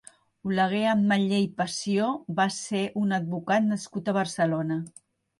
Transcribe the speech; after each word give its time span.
Oleguer 0.51 0.85
Ametller 0.91 1.41
i 1.41 1.49
Pessió 1.59 2.07
va 2.39 2.47
ser 2.55 2.81
un 3.01 3.13
advocat 3.19 3.67
nascut 3.73 4.09
a 4.09 4.15
Barcelona. 4.17 4.79